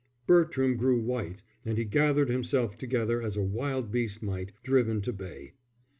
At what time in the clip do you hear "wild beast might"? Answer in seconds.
3.43-4.51